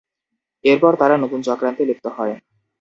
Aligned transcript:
এরপর 0.65 0.91
তারা 0.95 1.15
নতুন 1.17 1.39
চক্রান্তে 1.47 1.83
লিপ্ত 1.85 2.05
হয়। 2.17 2.35